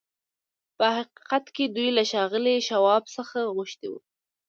[0.77, 3.99] په حقيقت کې دوی له ښاغلي شواب څخه غوښتي وو.